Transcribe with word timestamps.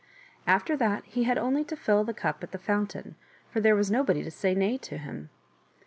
After 0.47 0.75
that 0.77 1.05
he 1.05 1.25
had 1.25 1.37
only 1.37 1.63
to 1.65 1.75
fill 1.75 2.03
the 2.03 2.11
cup 2.11 2.43
at 2.43 2.51
the 2.53 2.57
fountain, 2.57 3.13
for 3.51 3.59
there 3.59 3.75
was 3.75 3.91
nobody 3.91 4.23
to 4.23 4.31
say 4.31 4.55
nay 4.55 4.79
to 4.79 4.97
him. 4.97 5.29